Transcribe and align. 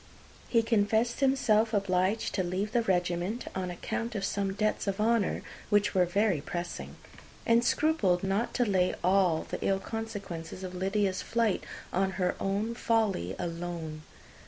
He 0.49 0.63
confessed 0.63 1.19
himself 1.19 1.75
obliged 1.75 2.33
to 2.33 2.43
leave 2.43 2.71
the 2.71 2.81
regiment 2.81 3.45
on 3.53 3.69
account 3.69 4.15
of 4.15 4.25
some 4.25 4.53
debts 4.53 4.87
of 4.87 4.99
honour 4.99 5.43
which 5.69 5.93
were 5.93 6.07
very 6.07 6.41
pressing; 6.41 6.95
and 7.45 7.63
scrupled 7.63 8.23
not 8.23 8.51
to 8.55 8.65
lay 8.65 8.95
all 9.03 9.45
the 9.47 9.63
ill 9.63 9.79
consequences 9.79 10.63
of 10.63 10.73
Lydia's 10.73 11.21
flight 11.21 11.63
on 11.93 12.13
her 12.13 12.33
own 12.39 12.73
folly 12.73 13.35
alone. 13.37 14.01